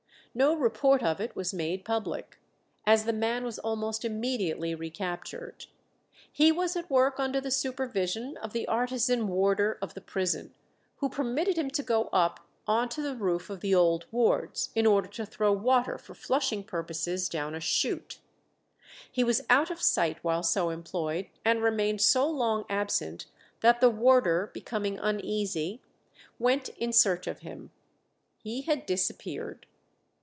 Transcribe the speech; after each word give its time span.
No 0.33 0.53
report 0.55 1.03
of 1.03 1.19
it 1.19 1.35
was 1.35 1.53
made 1.53 1.83
public, 1.83 2.37
as 2.85 3.03
the 3.03 3.11
man 3.11 3.43
was 3.43 3.59
almost 3.59 4.05
immediately 4.05 4.73
recaptured. 4.73 5.65
He 6.31 6.53
was 6.53 6.77
at 6.77 6.89
work 6.89 7.19
under 7.19 7.41
the 7.41 7.51
supervision 7.51 8.37
of 8.37 8.53
the 8.53 8.65
artisan 8.65 9.27
warder 9.27 9.77
of 9.81 9.93
the 9.93 9.99
prison, 9.99 10.53
who 10.99 11.09
permitted 11.09 11.57
him 11.57 11.69
to 11.71 11.83
go 11.83 12.05
up 12.13 12.47
on 12.65 12.87
to 12.87 13.01
the 13.01 13.13
roof 13.17 13.49
of 13.49 13.59
the 13.59 13.75
old 13.75 14.05
wards, 14.09 14.69
in 14.73 14.85
order 14.85 15.09
to 15.09 15.25
throw 15.25 15.51
water 15.51 15.97
for 15.97 16.15
flushing 16.15 16.63
purposes 16.63 17.27
down 17.27 17.53
a 17.53 17.59
shoot. 17.59 18.19
He 19.11 19.25
was 19.25 19.41
out 19.49 19.69
of 19.69 19.81
sight 19.81 20.23
while 20.23 20.43
so 20.43 20.69
employed, 20.69 21.27
and 21.43 21.61
remained 21.61 21.99
so 21.99 22.25
long 22.25 22.63
absent 22.69 23.25
that 23.59 23.81
the 23.81 23.89
warder, 23.89 24.49
becoming 24.53 24.97
uneasy, 24.97 25.81
went 26.39 26.69
in 26.77 26.93
search 26.93 27.27
of 27.27 27.39
him. 27.39 27.71
He 28.37 28.61
had 28.61 28.85
disappeared. 28.85 29.65